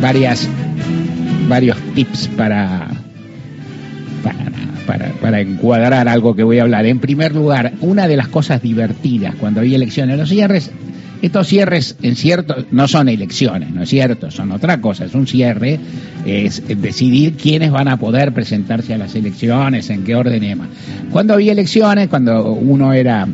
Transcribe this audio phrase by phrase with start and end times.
[0.00, 0.48] varias
[1.48, 2.88] varios tips para,
[4.86, 6.86] para, para, encuadrar algo que voy a hablar.
[6.86, 10.70] En primer lugar, una de las cosas divertidas cuando hay elecciones, los cierres,
[11.22, 14.30] estos cierres en cierto, no son elecciones, ¿no es cierto?
[14.30, 15.78] Son otra cosa, es un cierre,
[16.26, 20.54] es decidir quiénes van a poder presentarse a las elecciones, en qué orden y.
[21.10, 23.28] Cuando había elecciones, cuando uno era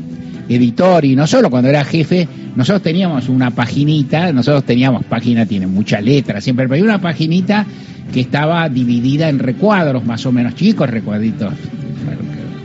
[0.48, 2.26] editor y no solo cuando era jefe,
[2.56, 7.66] nosotros teníamos una paginita, nosotros teníamos página, tiene mucha letra siempre, pero hay una paginita
[8.12, 11.52] que estaba dividida en recuadros más o menos chicos, recuadritos,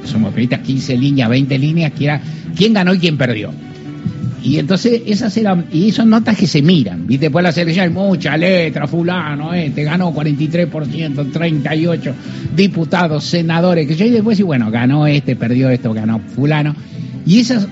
[0.05, 2.21] somos periodistas 15 líneas, 20 líneas, que era
[2.55, 3.51] quién ganó y quién perdió.
[4.43, 7.27] Y entonces esas eran, y son notas que se miran, ¿viste?
[7.27, 12.15] Después de la selección hay mucha letra, fulano, este, ganó 43%, 38
[12.53, 16.75] diputados, senadores, que yo y después y bueno, ganó este, perdió esto, ganó fulano.
[17.25, 17.67] Y esas,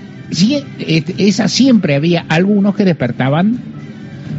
[1.18, 3.60] esas siempre había algunos que despertaban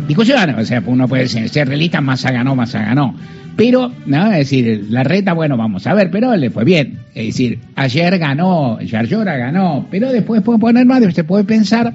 [0.09, 3.14] discusiones, o sea, uno puede ser, ser realista, Massa ganó, Massa ganó.
[3.56, 4.33] Pero, ¿no?
[4.33, 7.00] Es decir, la reta, bueno, vamos a ver, pero le fue bien.
[7.14, 11.92] Es decir, ayer ganó, Yarlora ganó, pero después puede poner más, se puede pensar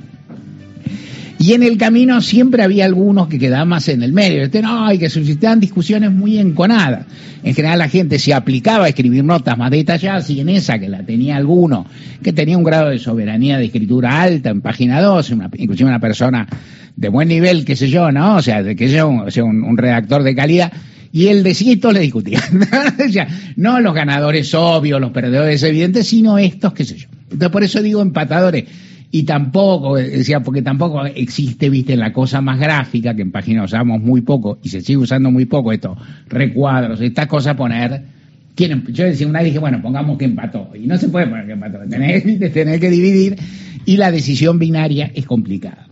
[1.39, 4.43] y en el camino siempre había algunos que quedaban más en el medio.
[4.43, 7.05] Este, no, y que suscitaban discusiones muy enconadas.
[7.43, 10.89] En general la gente se aplicaba a escribir notas más detalladas y en esa que
[10.89, 11.85] la tenía alguno,
[12.23, 16.47] que tenía un grado de soberanía de escritura alta en página 2, inclusive una persona
[16.95, 18.37] de buen nivel, qué sé yo, ¿no?
[18.37, 20.73] O sea, de sea un, sea, un, redactor de calidad.
[21.13, 22.41] Y decía y todos le discutían.
[23.55, 27.07] no los ganadores obvios, los perdedores evidentes, sino estos, qué sé yo.
[27.23, 28.65] Entonces por eso digo empatadores
[29.09, 34.01] y tampoco, decía, porque tampoco existe, viste, la cosa más gráfica, que en página usamos
[34.01, 38.17] muy poco y se sigue usando muy poco estos recuadros, estas cosas poner.
[38.53, 40.71] Quieren, yo decía, una dije, bueno, pongamos que empató.
[40.75, 43.37] Y no se puede poner que empató, tenés, tenés que dividir
[43.85, 45.86] y la decisión binaria es complicada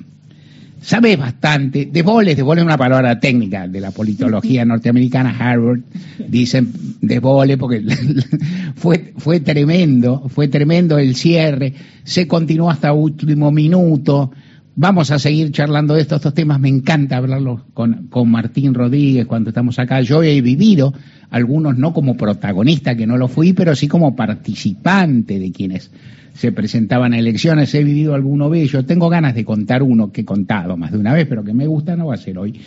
[0.86, 5.80] sabes bastante, de boles, de boles es una palabra técnica de la politología norteamericana, Harvard,
[6.28, 7.84] dicen de boles porque
[8.76, 11.74] fue, fue tremendo, fue tremendo el cierre,
[12.04, 14.32] se continuó hasta último minuto,
[14.76, 19.26] vamos a seguir charlando de estos, estos temas, me encanta hablarlos con, con Martín Rodríguez
[19.26, 20.94] cuando estamos acá, yo he vivido,
[21.32, 25.90] algunos no como protagonista, que no lo fui, pero sí como participante de quienes
[26.36, 30.26] se presentaban a elecciones, he vivido alguno bello, tengo ganas de contar uno que he
[30.26, 32.60] contado más de una vez, pero que me gusta, no va a ser hoy.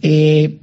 [0.00, 0.58] Eh,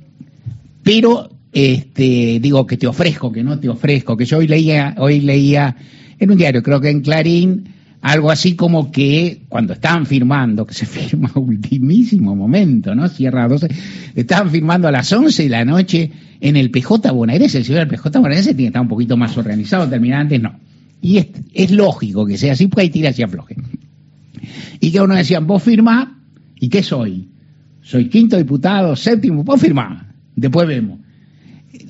[0.84, 5.22] pero este, digo que te ofrezco, que no te ofrezco, que yo hoy leía, hoy
[5.22, 5.76] leía
[6.18, 7.66] en un diario, creo que en Clarín,
[8.02, 13.08] algo así como que cuando estaban firmando, que se firma ultimísimo momento, ¿no?
[13.10, 13.68] Cierra 12,
[14.16, 16.12] estaban firmando a las 11 de la noche
[16.42, 19.38] en el PJ bonaerense, el señor del PJ bonaerense tiene que estar un poquito más
[19.38, 20.69] organizado, terminar antes no.
[21.02, 23.56] Y es, lógico que sea así, porque hay tiras y afloje.
[24.80, 26.22] Y que uno decían, vos firmá,
[26.60, 27.30] ¿y qué soy?
[27.82, 31.00] Soy quinto diputado, séptimo, vos firmá, después vemos.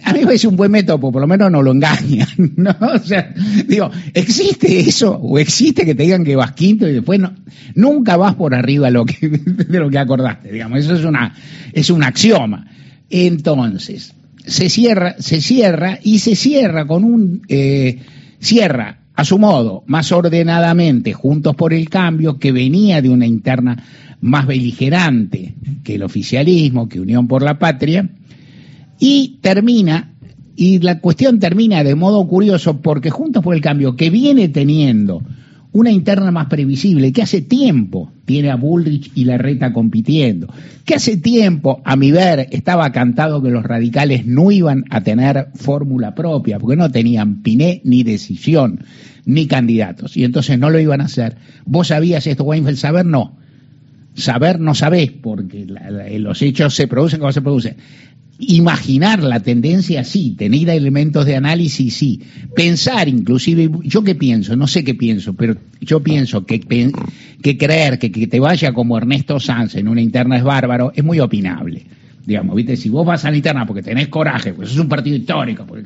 [0.04, 2.76] A mí me parece un buen método, por lo menos no lo engañan, ¿no?
[2.94, 3.34] O sea,
[3.68, 5.16] digo, ¿existe eso?
[5.16, 7.34] ¿O existe que te digan que vas quinto y después no?
[7.76, 11.34] Nunca vas por arriba lo que, de lo que acordaste, digamos, eso es una,
[11.74, 12.68] es un axioma.
[13.10, 14.14] Entonces,
[14.46, 18.00] se cierra, se cierra y se cierra con un, eh,
[18.40, 23.76] cierra a su modo, más ordenadamente, Juntos por el Cambio, que venía de una interna
[24.22, 28.10] más beligerante que el oficialismo, que Unión por la Patria,
[28.98, 30.14] y termina,
[30.56, 35.22] y la cuestión termina de modo curioso, porque Juntos por el Cambio, que viene teniendo
[35.72, 40.52] una interna más previsible, que hace tiempo tiene a Bullrich y Larreta compitiendo,
[40.84, 45.50] que hace tiempo, a mi ver, estaba cantado que los radicales no iban a tener
[45.54, 48.84] fórmula propia, porque no tenían piné ni decisión,
[49.26, 51.38] ni candidatos, y entonces no lo iban a hacer.
[51.66, 52.78] ¿Vos sabías esto, Weinfeld?
[52.78, 53.38] Saber no.
[54.16, 55.68] Saber no sabés, porque
[56.18, 57.78] los hechos se producen como se producen.
[58.42, 62.22] Imaginar la tendencia, sí, tener elementos de análisis, sí.
[62.56, 68.12] Pensar, inclusive, yo qué pienso, no sé qué pienso, pero yo pienso que, creer que,
[68.12, 71.86] que te vaya como Ernesto Sanz en una interna es bárbaro, es muy opinable
[72.26, 72.78] digamos, ¿viste?
[72.78, 75.84] Si vos vas a la interna porque tenés coraje, pues es un partido histórico, porque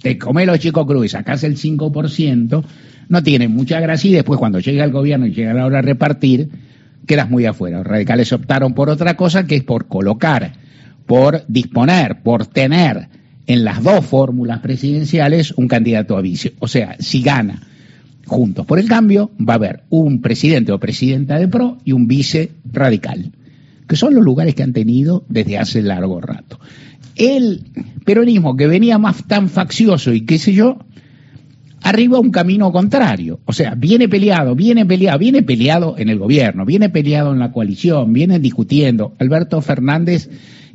[0.00, 2.64] te comés los chicos cruz y sacás el 5%,
[3.10, 5.82] no tiene mucha gracia y después cuando llega el gobierno y llega la hora de
[5.82, 6.48] repartir,
[7.06, 7.78] quedas muy afuera.
[7.78, 10.52] Los radicales optaron por otra cosa que es por colocar
[11.10, 13.08] por disponer, por tener
[13.48, 16.54] en las dos fórmulas presidenciales un candidato a vice.
[16.60, 17.66] O sea, si gana
[18.26, 22.06] Juntos por el Cambio, va a haber un presidente o presidenta de PRO y un
[22.06, 23.32] vice radical,
[23.88, 26.60] que son los lugares que han tenido desde hace largo rato.
[27.16, 27.64] El
[28.04, 30.78] peronismo que venía más tan faccioso y qué sé yo,
[31.82, 33.40] arriba un camino contrario.
[33.46, 37.50] O sea, viene peleado, viene peleado, viene peleado en el gobierno, viene peleado en la
[37.50, 39.16] coalición, vienen discutiendo.
[39.18, 40.30] Alberto Fernández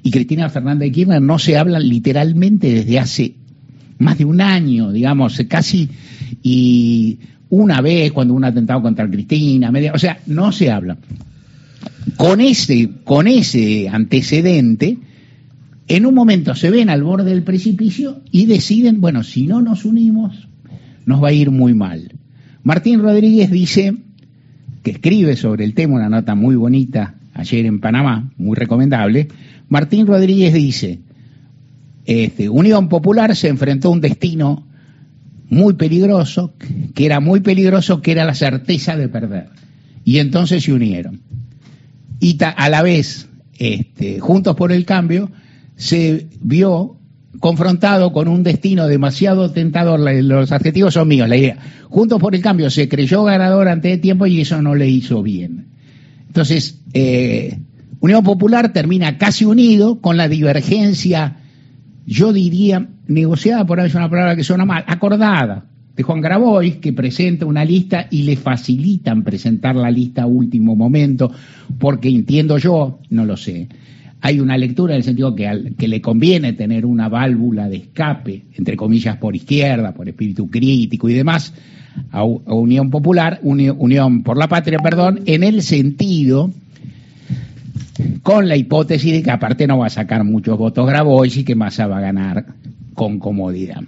[0.06, 3.34] y Cristina Fernández de Kirchner no se hablan literalmente desde hace
[3.98, 5.90] más de un año, digamos, casi,
[6.44, 7.18] y
[7.50, 11.00] una vez cuando un atentado contra Cristina, media, o sea, no se habla.
[12.18, 15.00] Con ese, con ese antecedente,
[15.88, 19.86] en un momento se ven al borde del precipicio y deciden, bueno, si no nos
[19.86, 20.48] unimos,
[21.08, 22.12] nos va a ir muy mal.
[22.62, 23.96] Martín Rodríguez dice,
[24.84, 29.30] que escribe sobre el tema, una nota muy bonita ayer en Panamá, muy recomendable,
[29.70, 31.00] Martín Rodríguez dice,
[32.06, 34.68] este, Unión Popular se enfrentó a un destino
[35.50, 36.54] muy peligroso,
[36.94, 39.50] que era muy peligroso, que era la certeza de perder.
[40.04, 41.22] Y entonces se unieron.
[42.20, 43.28] Y a la vez,
[43.58, 45.32] este, Juntos por el Cambio,
[45.76, 46.98] se vio
[47.40, 51.58] confrontado con un destino demasiado tentador, los adjetivos son míos, la idea.
[51.90, 55.22] Juntos por el Cambio se creyó ganador ante el tiempo y eso no le hizo
[55.22, 55.68] bien.
[56.28, 57.60] Entonces, eh,
[58.06, 61.38] Unión Popular termina casi unido con la divergencia,
[62.06, 65.66] yo diría, negociada, por ahí es una palabra que suena mal, acordada,
[65.96, 70.76] de Juan Grabois, que presenta una lista y le facilitan presentar la lista a último
[70.76, 71.32] momento,
[71.80, 73.70] porque entiendo yo, no lo sé,
[74.22, 78.44] hay una lectura en el sentido que, que le conviene tener una válvula de escape,
[78.54, 81.56] entre comillas, por izquierda, por espíritu crítico y demás,
[82.12, 86.52] a, Unión Popular, Unión por la Patria, perdón, en el sentido
[88.22, 91.56] con la hipótesis de que aparte no va a sacar muchos votos Grabois y que
[91.56, 92.46] Massa va a ganar
[92.94, 93.82] con comodidad.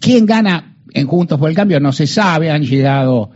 [0.00, 1.80] ¿Quién gana en Juntos por el Cambio?
[1.80, 3.30] No se sabe, han llegado,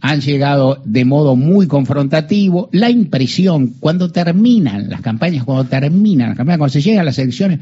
[0.00, 2.68] han llegado de modo muy confrontativo.
[2.72, 7.60] La impresión, cuando terminan las campañas, cuando terminan las campañas, cuando se llegan las elecciones,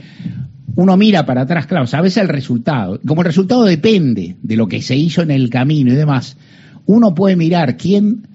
[0.75, 3.01] uno mira para atrás, claro, sabes el resultado.
[3.07, 6.37] Como el resultado depende de lo que se hizo en el camino y demás,
[6.87, 8.27] uno puede mirar quién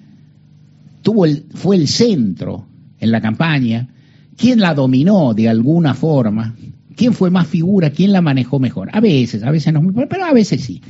[1.02, 2.66] tuvo el, fue el centro
[2.98, 3.88] en la campaña,
[4.36, 6.54] quién la dominó de alguna forma,
[6.96, 8.88] quién fue más figura, quién la manejó mejor.
[8.92, 10.80] A veces, a veces no, pero a veces sí.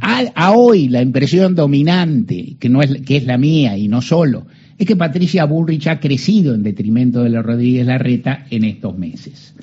[0.00, 4.46] A, hoy la impresión dominante, que, no es, que es la mía y no solo,
[4.76, 9.54] es que Patricia Bullrich ha crecido en detrimento de los Rodríguez Larreta en estos meses.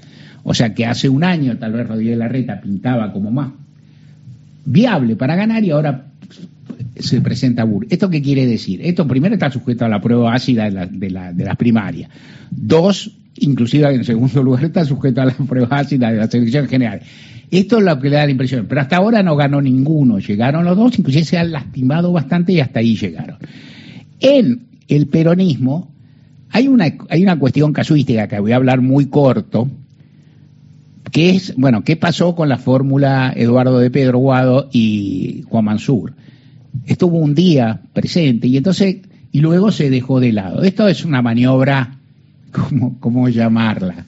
[0.44, 3.52] O sea que hace un año tal vez Rodríguez Larreta pintaba como más
[4.64, 6.12] viable para ganar y ahora
[7.01, 7.88] se presenta Bur.
[7.89, 8.81] ¿Esto qué quiere decir?
[8.83, 12.09] Esto primero está sujeto a la prueba ácida de, las primarias.
[12.50, 17.01] Dos, inclusive en segundo lugar está sujeto a la prueba ácida de la selección general.
[17.50, 18.65] Esto es lo que le da la impresión.
[18.68, 20.19] Pero hasta ahora no ganó ninguno.
[20.19, 23.38] Llegaron los dos, inclusive se han lastimado bastante y hasta ahí llegaron.
[24.21, 25.92] En el peronismo
[26.50, 29.69] hay una, hay una cuestión casuística que voy a hablar muy corto,
[31.12, 36.13] que es, bueno, ¿qué pasó con la fórmula Eduardo de Pedro Guado y Juan Mansur?
[36.86, 38.98] Estuvo un día presente y entonces
[39.32, 40.64] y luego se dejó de lado.
[40.64, 41.96] Esto es una maniobra,
[42.52, 44.06] ¿cómo, cómo llamarla?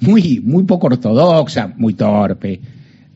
[0.00, 2.60] Muy, muy poco ortodoxa, muy torpe,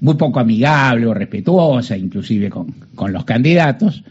[0.00, 4.02] muy poco amigable o respetuosa, inclusive con, con los candidatos,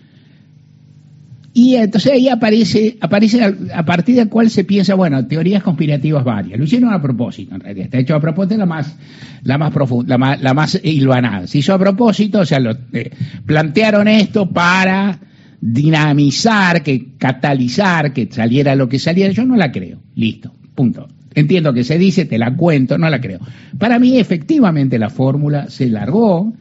[1.56, 6.58] y entonces ahí aparece, aparece a partir del cual se piensa, bueno, teorías conspirativas varias.
[6.58, 7.86] Lo hicieron a propósito, en realidad.
[7.86, 8.96] Está hecho a propósito la más,
[9.44, 11.46] la más profunda, la más, la más hilvanada.
[11.46, 13.12] Se hizo a propósito, o sea, lo, eh,
[13.46, 15.20] plantearon esto para
[15.62, 19.32] dinamizar, que catalizar, que saliera lo que saliera.
[19.32, 20.00] Yo no la creo.
[20.16, 20.52] Listo.
[20.74, 21.08] Punto.
[21.36, 23.40] Entiendo que se dice, te la cuento, no la creo.
[23.78, 26.52] Para mí, efectivamente, la fórmula se largó,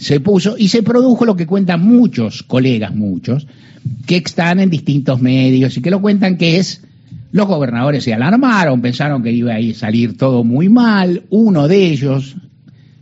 [0.00, 3.46] se puso y se produjo lo que cuentan muchos colegas, muchos,
[4.06, 6.82] que están en distintos medios y que lo cuentan que es
[7.32, 11.24] los gobernadores se alarmaron, pensaron que iba a salir todo muy mal.
[11.28, 12.34] Uno de ellos,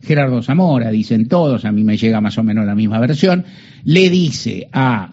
[0.03, 3.45] Gerardo Zamora, dicen todos, a mí me llega más o menos la misma versión,
[3.85, 5.13] le dice a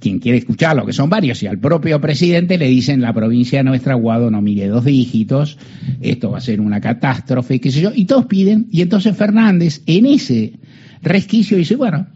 [0.00, 3.94] quien quiere escucharlo, que son varios, y al propio presidente le dicen la provincia nuestra,
[3.94, 5.56] Guado no mire dos dígitos,
[6.00, 9.82] esto va a ser una catástrofe, qué sé yo, y todos piden, y entonces Fernández
[9.86, 10.54] en ese
[11.02, 12.06] resquicio dice, bueno,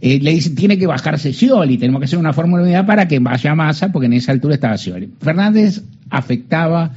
[0.00, 3.08] eh, le dice, tiene que bajarse Scioli, tenemos que hacer una fórmula de unidad para
[3.08, 5.10] que vaya Massa, porque en esa altura estaba Scioli.
[5.20, 6.92] Fernández afectaba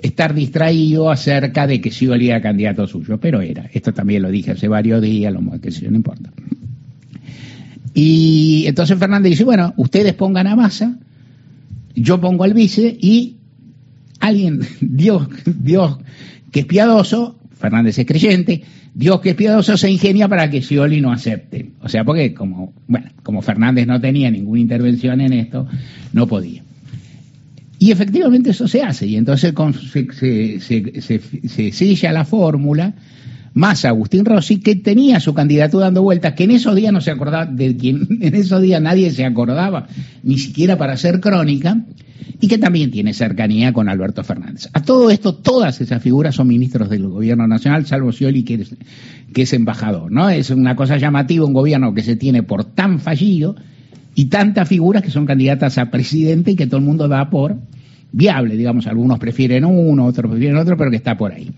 [0.00, 3.68] estar distraído acerca de que Scioli era candidato suyo, pero era.
[3.72, 6.30] Esto también lo dije hace varios días, lo que sé, no importa.
[7.94, 10.98] Y entonces Fernández dice, bueno, ustedes pongan a Massa,
[11.94, 13.36] yo pongo al vice y
[14.20, 15.98] alguien, Dios, Dios
[16.56, 18.62] que es piadoso, Fernández es creyente,
[18.94, 21.70] Dios que es piadoso se ingenia para que Scioli no acepte.
[21.80, 25.66] O sea, porque como, bueno, como Fernández no tenía ninguna intervención en esto,
[26.12, 26.62] no podía.
[27.78, 29.54] Y efectivamente eso se hace, y entonces
[29.92, 32.94] se, se, se, sella la fórmula,
[33.52, 37.10] más Agustín Rossi, que tenía su candidatura dando vueltas, que en esos días no se
[37.10, 39.88] acordaba, de quien en esos días nadie se acordaba,
[40.22, 41.82] ni siquiera para hacer crónica,
[42.46, 44.68] y que también tiene cercanía con Alberto Fernández.
[44.72, 48.76] A todo esto, todas esas figuras son ministros del gobierno nacional, salvo Scioli, que es,
[49.34, 50.30] que es embajador, ¿no?
[50.30, 53.56] Es una cosa llamativa un gobierno que se tiene por tan fallido
[54.14, 57.56] y tantas figuras que son candidatas a presidente y que todo el mundo da por
[58.12, 61.50] viable, digamos, algunos prefieren uno, otros prefieren otro, pero que está por ahí.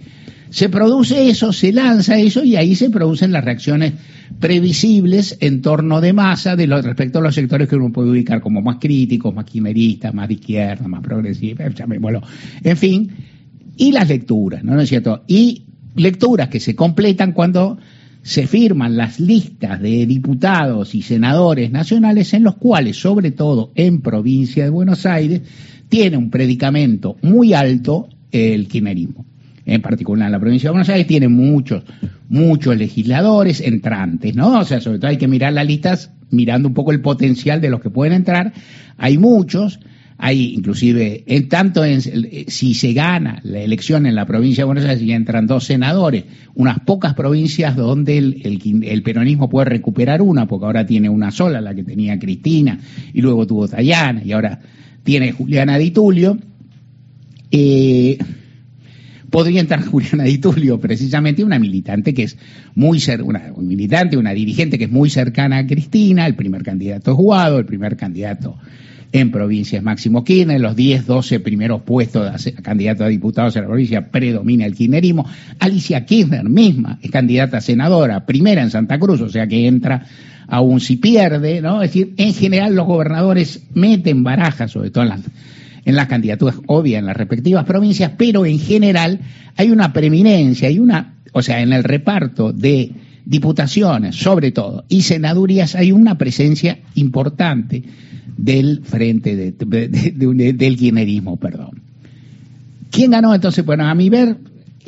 [0.50, 3.92] Se produce eso, se lanza eso y ahí se producen las reacciones
[4.40, 8.40] previsibles en torno de masa de lo, respecto a los sectores que uno puede ubicar
[8.40, 11.60] como más críticos, más quimeristas, más de izquierda, más progresivos,
[12.62, 13.10] en fin,
[13.76, 15.24] y las lecturas, ¿no, es cierto?
[15.26, 15.64] Y
[15.96, 17.78] lecturas que se completan cuando
[18.22, 24.00] se firman las listas de diputados y senadores nacionales en los cuales, sobre todo en
[24.00, 25.42] provincia de Buenos Aires,
[25.88, 29.24] tiene un predicamento muy alto el quimerismo
[29.68, 31.82] en particular en la provincia de Buenos Aires, tiene muchos,
[32.30, 34.60] muchos legisladores entrantes, ¿no?
[34.60, 37.68] O sea, sobre todo hay que mirar las listas mirando un poco el potencial de
[37.68, 38.54] los que pueden entrar.
[38.96, 39.78] Hay muchos,
[40.16, 44.84] hay inclusive, en tanto en, si se gana la elección en la provincia de Buenos
[44.86, 50.46] Aires y entran dos senadores, unas pocas provincias donde el, el, peronismo puede recuperar una,
[50.46, 52.80] porque ahora tiene una sola, la que tenía Cristina,
[53.12, 54.60] y luego tuvo Tayana, y ahora
[55.04, 56.38] tiene Juliana Di Tulio.
[57.50, 58.18] Eh,
[59.30, 62.36] podría entrar Juliana Di Tulio, precisamente una militante que es
[62.74, 67.14] muy ser, una militante, una dirigente que es muy cercana a Cristina, el primer candidato
[67.14, 68.56] jugado, el primer candidato
[69.12, 73.68] en provincias Máximo Kirchner, los 10, 12 primeros puestos de candidato a diputados en la
[73.68, 75.26] provincia predomina el kirchnerismo.
[75.58, 80.04] Alicia Kirchner misma es candidata a senadora, primera en Santa Cruz, o sea que entra
[80.46, 81.82] aún si pierde, ¿no?
[81.82, 85.20] Es decir, en general los gobernadores meten barajas, sobre todo en las
[85.84, 89.20] en las candidaturas obvias en las respectivas provincias, pero en general
[89.56, 92.92] hay una preeminencia, hay una, o sea, en el reparto de
[93.24, 97.82] diputaciones, sobre todo, y senadurías, hay una presencia importante
[98.36, 101.82] del frente del kirchnerismo, perdón.
[102.90, 103.64] ¿Quién ganó entonces?
[103.64, 104.36] Bueno, a mi ver,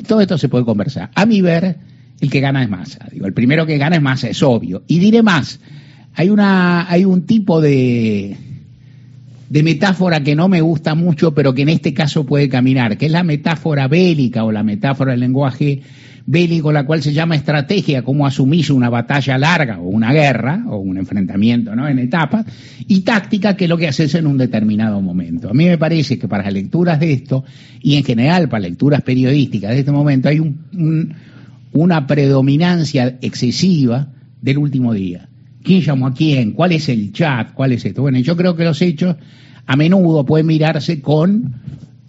[0.06, 1.10] todo esto se puede conversar.
[1.14, 1.76] A mi ver,
[2.20, 3.06] el que gana es Massa.
[3.12, 4.82] Digo, el primero que gana es Massa, es obvio.
[4.86, 5.60] Y diré más,
[6.14, 8.36] hay una, hay un tipo de,
[9.50, 13.06] de metáfora que no me gusta mucho, pero que en este caso puede caminar, que
[13.06, 15.82] es la metáfora bélica o la metáfora del lenguaje
[16.24, 20.76] bélico, la cual se llama estrategia, como asumís una batalla larga o una guerra o
[20.76, 21.88] un enfrentamiento ¿no?
[21.88, 22.46] en etapas,
[22.86, 25.50] y táctica, que es lo que haces en un determinado momento.
[25.50, 27.44] A mí me parece que para las lecturas de esto,
[27.82, 30.40] y en general para lecturas periodísticas de este momento, hay
[31.72, 35.29] una predominancia excesiva del último día
[35.62, 38.02] quién llamó a quién, cuál es el chat, cuál es esto.
[38.02, 39.16] Bueno, yo creo que los hechos
[39.66, 41.54] a menudo pueden mirarse con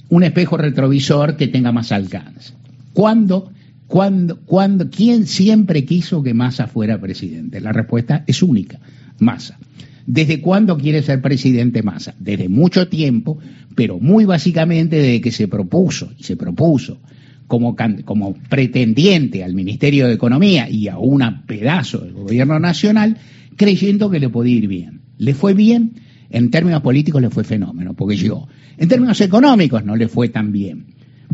[0.10, 2.53] un espejo retrovisor que tenga más alcance.
[2.93, 3.51] ¿Cuándo,
[3.88, 7.62] cuándo, cuándo, quién siempre quiso que Massa fuera presidente?
[7.62, 8.79] La respuesta es única,
[9.20, 9.58] Massa.
[10.05, 12.15] ¿Desde cuándo quiere ser presidente Massa?
[12.20, 13.38] Desde mucho tiempo,
[13.75, 17.00] pero muy básicamente desde que se propuso, y se propuso
[17.48, 23.17] como, como pretendiente al Ministerio de Economía y a un pedazo del gobierno nacional,
[23.61, 25.01] creyendo que le podía ir bien.
[25.19, 25.93] Le fue bien,
[26.31, 28.47] en términos políticos le fue fenómeno, porque llegó.
[28.75, 30.87] En términos económicos no le fue tan bien,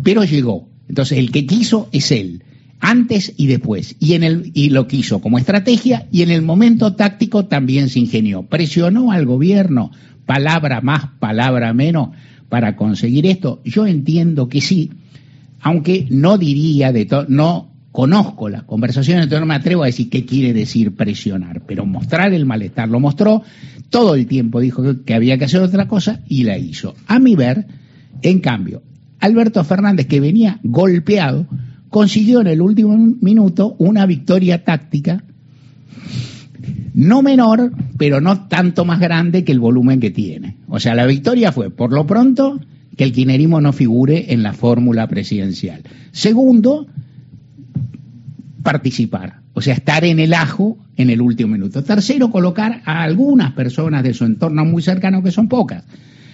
[0.03, 0.67] pero llegó.
[0.89, 2.43] Entonces el que quiso es él,
[2.81, 6.96] antes y después, y, en el, y lo quiso como estrategia y en el momento
[6.96, 8.43] táctico también se ingenió.
[8.43, 9.91] Presionó al gobierno,
[10.25, 12.10] palabra más, palabra menos,
[12.50, 13.62] para conseguir esto.
[13.63, 14.91] Yo entiendo que sí,
[15.62, 20.08] aunque no diría de todo, no conozco las conversaciones, entonces no me atrevo a decir
[20.08, 23.42] qué quiere decir presionar, pero mostrar el malestar lo mostró,
[23.89, 26.94] todo el tiempo dijo que había que hacer otra cosa y la hizo.
[27.08, 27.66] A mi ver,
[28.22, 28.84] en cambio,
[29.20, 31.48] Alberto Fernández, que venía golpeado,
[31.89, 35.24] consiguió en el último minuto una victoria táctica
[36.94, 40.58] no menor, pero no tanto más grande que el volumen que tiene.
[40.68, 42.60] O sea, la victoria fue, por lo pronto,
[42.96, 45.82] que el quinerismo no figure en la fórmula presidencial.
[46.12, 46.86] Segundo,
[48.68, 51.82] participar, o sea, estar en el ajo en el último minuto.
[51.86, 55.86] Tercero, colocar a algunas personas de su entorno muy cercano, que son pocas.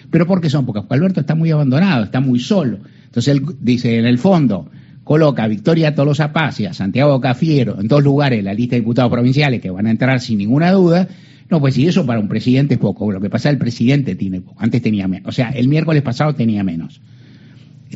[0.10, 0.82] ¿Pero por qué son pocas?
[0.82, 2.80] Porque Alberto está muy abandonado, está muy solo.
[3.06, 4.68] Entonces él dice, en el fondo,
[5.04, 8.80] coloca a Victoria Tolosa Paz y a Santiago Cafiero en dos lugares la lista de
[8.80, 11.08] diputados provinciales que van a entrar sin ninguna duda.
[11.52, 13.12] No, pues si eso para un presidente es poco.
[13.12, 14.60] Lo que pasa, el presidente tiene poco.
[14.60, 15.30] Antes tenía menos.
[15.30, 17.00] O sea, el miércoles pasado tenía menos.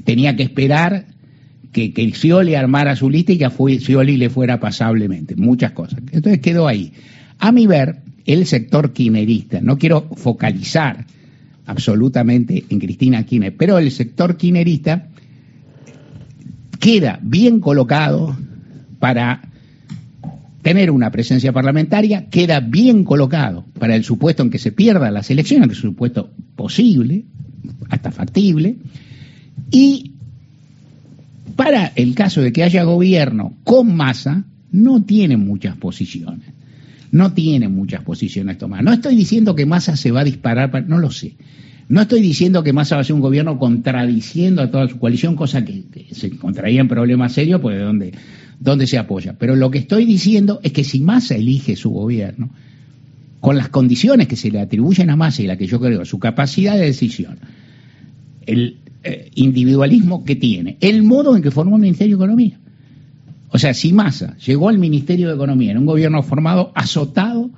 [0.03, 1.05] Tenía que esperar
[1.71, 5.99] que, que Scioli armara su lista y que a Scioli le fuera pasablemente, muchas cosas.
[6.11, 6.93] Entonces quedó ahí.
[7.39, 11.05] A mi ver, el sector quinerista, no quiero focalizar
[11.65, 15.07] absolutamente en Cristina Kirchner, pero el sector quinerista
[16.79, 18.35] queda bien colocado
[18.99, 19.41] para
[20.61, 25.29] tener una presencia parlamentaria, queda bien colocado para el supuesto en que se pierdan las
[25.31, 27.23] elecciones, que es un supuesto posible,
[27.89, 28.77] hasta factible,
[29.71, 30.16] y
[31.57, 36.53] para el caso de que haya gobierno con masa, no tiene muchas posiciones.
[37.11, 38.85] No tiene muchas posiciones tomadas.
[38.85, 41.35] No estoy diciendo que Massa se va a disparar, no lo sé.
[41.89, 45.35] No estoy diciendo que Massa va a ser un gobierno contradiciendo a toda su coalición,
[45.35, 48.13] cosa que, se encontraría en problemas serios, pues de dónde,
[48.59, 49.35] dónde se apoya.
[49.39, 52.51] Pero lo que estoy diciendo es que si Massa elige su gobierno,
[53.39, 56.19] con las condiciones que se le atribuyen a Massa y la que yo creo, su
[56.19, 57.39] capacidad de decisión,
[58.45, 62.59] el eh, individualismo que tiene, el modo en que formó el Ministerio de Economía.
[63.49, 67.51] O sea, si Massa llegó al Ministerio de Economía en un gobierno formado azotado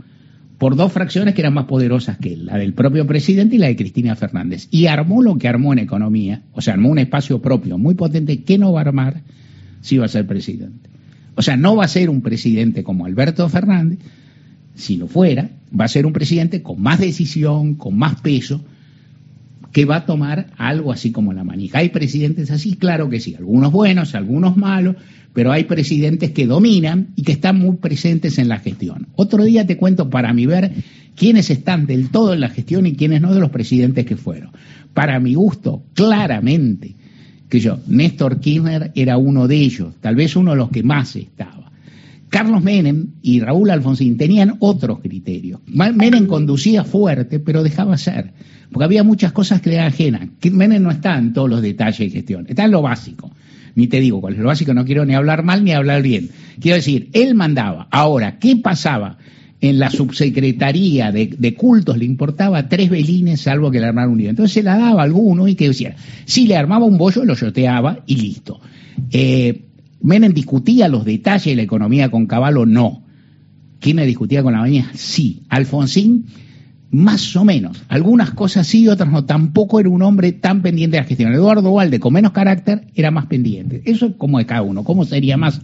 [0.60, 3.68] por dos fracciones que eran más poderosas que él, la del propio presidente y la
[3.68, 4.68] de Cristina Fernández.
[4.70, 8.44] Y armó lo que armó en economía, o sea, armó un espacio propio muy potente
[8.44, 9.24] que no va a armar
[9.82, 10.90] si va a ser presidente.
[11.36, 14.00] O sea, no va a ser un presidente como Alberto Fernández,
[14.76, 18.64] si lo fuera, va a ser un presidente con más decisión, con más peso,
[19.72, 21.80] que va a tomar algo así como la manija.
[21.80, 22.76] ¿Hay presidentes así?
[22.76, 24.96] Claro que sí, algunos buenos, algunos malos,
[25.34, 29.08] pero hay presidentes que dominan y que están muy presentes en la gestión.
[29.16, 30.72] Otro día te cuento para mi ver
[31.16, 34.52] quiénes están del todo en la gestión y quiénes no de los presidentes que fueron.
[34.94, 36.96] Para mi gusto, claramente,
[37.48, 41.16] que yo, Néstor Kirchner era uno de ellos, tal vez uno de los que más
[41.16, 41.59] estaba.
[42.30, 45.62] Carlos Menem y Raúl Alfonsín tenían otros criterios.
[45.68, 48.34] Menem conducía fuerte, pero dejaba ser,
[48.72, 50.30] porque había muchas cosas que le eran ajenas.
[50.52, 53.32] Menem no está en todos los detalles de gestión, está en lo básico
[53.80, 56.30] ni te digo cuál es lo básico, no quiero ni hablar mal ni hablar bien.
[56.60, 57.88] Quiero decir, él mandaba.
[57.92, 59.18] Ahora, ¿qué pasaba?
[59.62, 64.30] En la subsecretaría de, cultos le importaba tres velines salvo que le armara un lío.
[64.30, 65.96] Entonces se la daba a alguno y que decía,
[66.26, 68.62] si le armaba un bollo, lo yoteaba y listo.
[69.12, 69.66] Eh,
[70.02, 73.04] Menem discutía los detalles de la economía con Caballo, no.
[73.80, 74.92] ¿Quién le discutía con la mañana?
[74.94, 75.44] Sí.
[75.50, 76.26] Alfonsín
[76.92, 77.84] más o menos.
[77.88, 79.26] Algunas cosas sí, otras no.
[79.26, 81.34] Tampoco era un hombre tan pendiente de la gestión.
[81.34, 83.82] Eduardo Valde, con menos carácter, era más pendiente.
[83.86, 84.84] Eso es como de cada uno.
[84.84, 85.62] ¿Cómo sería más?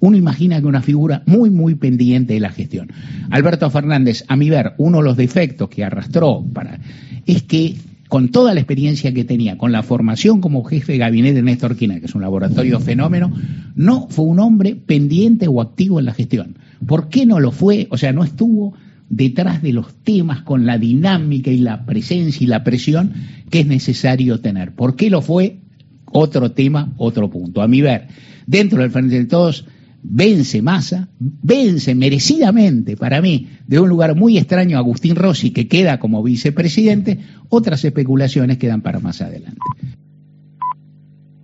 [0.00, 2.92] Uno imagina que una figura muy, muy pendiente de la gestión.
[3.30, 6.78] Alberto Fernández, a mi ver, uno de los defectos que arrastró para
[7.24, 7.76] es que
[8.16, 11.76] con toda la experiencia que tenía, con la formación como jefe de gabinete de Néstor
[11.76, 13.30] Kirchner, que es un laboratorio fenómeno,
[13.74, 16.56] no fue un hombre pendiente o activo en la gestión.
[16.86, 17.88] ¿Por qué no lo fue?
[17.90, 18.72] O sea, no estuvo
[19.10, 23.12] detrás de los temas con la dinámica y la presencia y la presión
[23.50, 24.72] que es necesario tener.
[24.72, 25.58] ¿Por qué lo fue?
[26.06, 27.60] Otro tema, otro punto.
[27.60, 28.06] A mi ver,
[28.46, 29.66] dentro del Frente de Todos
[30.02, 35.98] vence Massa, vence merecidamente para mí, de un lugar muy extraño Agustín Rossi, que queda
[35.98, 39.60] como vicepresidente, otras especulaciones quedan para más adelante.